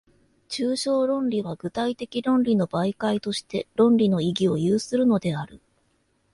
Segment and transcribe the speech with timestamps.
[0.49, 5.61] 抽象論理は具体的論理の媒介として、論理の意義を有するのである。